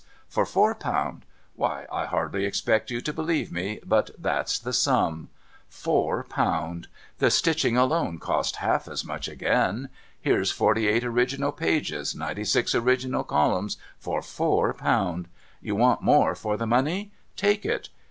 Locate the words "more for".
16.01-16.57